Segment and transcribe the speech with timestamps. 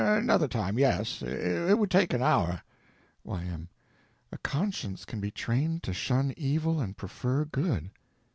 [0.01, 1.21] Another time, yes.
[1.21, 2.63] It would take an hour.
[3.23, 3.69] Y.M.
[4.31, 7.91] A conscience can be trained to shun evil and prefer good?